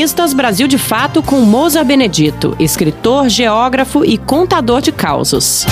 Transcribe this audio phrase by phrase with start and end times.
[0.00, 5.66] Colunistas Brasil de Fato com Moza Benedito, escritor, geógrafo e contador de causos.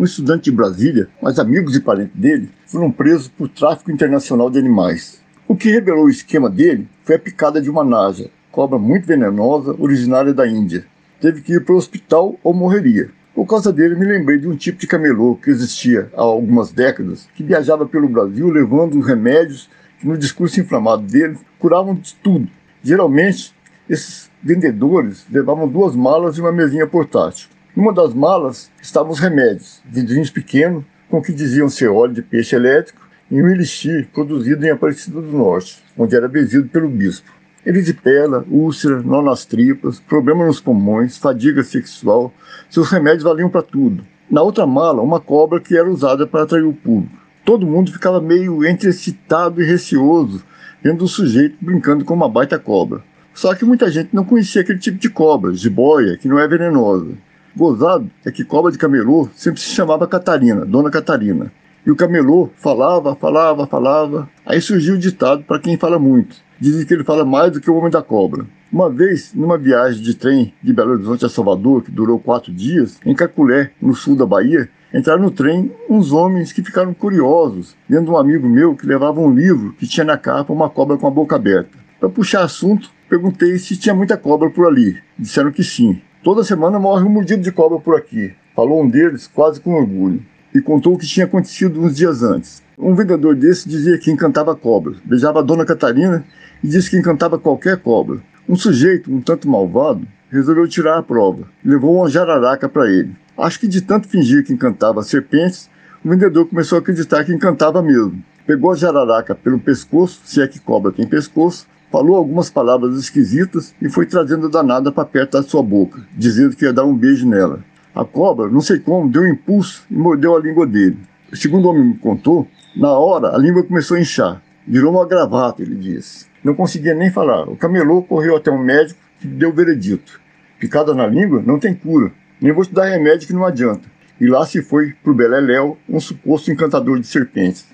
[0.00, 4.58] Um estudante de Brasília, mas amigos e parentes dele, foram presos por tráfico internacional de
[4.58, 5.20] animais.
[5.46, 9.76] O que revelou o esquema dele foi a picada de uma naja, cobra muito venenosa,
[9.78, 10.86] originária da Índia.
[11.20, 13.10] Teve que ir para o hospital ou morreria.
[13.44, 17.28] Por causa dele, me lembrei de um tipo de camelô que existia há algumas décadas,
[17.34, 19.68] que viajava pelo Brasil levando remédios
[20.00, 22.48] que, no discurso inflamado dele, curavam de tudo.
[22.82, 23.54] Geralmente,
[23.86, 27.50] esses vendedores levavam duas malas e uma mesinha portátil.
[27.76, 32.56] Numa das malas estavam os remédios, vidrinhos pequenos, com que diziam ser óleo de peixe
[32.56, 37.30] elétrico e um elixir produzido em Aparecida do Norte, onde era vencido pelo bispo.
[37.66, 42.32] Erisipela, úlcera, nó nas tripas, problema nos pulmões, fadiga sexual,
[42.68, 44.04] seus remédios valiam para tudo.
[44.30, 47.16] Na outra mala, uma cobra que era usada para atrair o público.
[47.44, 50.44] Todo mundo ficava meio entre excitado e receoso,
[50.82, 53.02] vendo o sujeito brincando com uma baita cobra.
[53.32, 57.12] Só que muita gente não conhecia aquele tipo de cobra, jiboia, que não é venenosa.
[57.56, 61.50] Gozado é que cobra de camelô sempre se chamava Catarina, Dona Catarina.
[61.86, 64.30] E o camelô falava, falava, falava.
[64.46, 66.36] Aí surgiu o ditado para quem fala muito.
[66.58, 68.46] Dizem que ele fala mais do que o homem da cobra.
[68.72, 72.98] Uma vez, numa viagem de trem de Belo Horizonte a Salvador, que durou quatro dias,
[73.04, 78.12] em Caculé, no sul da Bahia, entraram no trem uns homens que ficaram curiosos, vendo
[78.12, 81.10] um amigo meu que levava um livro que tinha na capa uma cobra com a
[81.10, 81.76] boca aberta.
[82.00, 84.96] Para puxar assunto, perguntei se tinha muita cobra por ali.
[85.18, 86.00] Disseram que sim.
[86.22, 88.32] Toda semana morre um mordido de cobra por aqui.
[88.56, 90.22] Falou um deles quase com orgulho
[90.54, 92.62] e contou o que tinha acontecido uns dias antes.
[92.78, 96.24] Um vendedor desse dizia que encantava cobras, beijava a dona Catarina
[96.62, 98.20] e disse que encantava qualquer cobra.
[98.48, 103.14] Um sujeito, um tanto malvado, resolveu tirar a prova e levou uma jararaca para ele.
[103.36, 105.68] Acho que de tanto fingir que encantava serpentes,
[106.04, 108.22] o vendedor começou a acreditar que encantava mesmo.
[108.46, 113.74] Pegou a jararaca pelo pescoço, se é que cobra tem pescoço, falou algumas palavras esquisitas
[113.80, 116.96] e foi trazendo a danada para perto da sua boca, dizendo que ia dar um
[116.96, 117.60] beijo nela.
[117.94, 120.98] A cobra, não sei como, deu um impulso e mordeu a língua dele.
[121.32, 124.42] Segundo o homem me contou, na hora a língua começou a inchar.
[124.66, 126.26] Virou uma gravata, ele disse.
[126.42, 127.48] Não conseguia nem falar.
[127.48, 130.20] O camelô correu até um médico que deu o veredito.
[130.58, 132.10] Picada na língua não tem cura.
[132.40, 133.88] Nem vou te dar remédio que não adianta.
[134.20, 137.66] E lá se foi pro Beleléu, um suposto encantador de serpentes.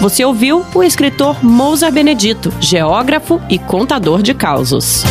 [0.00, 5.04] Você ouviu o escritor Mousa Benedito, geógrafo e contador de causos.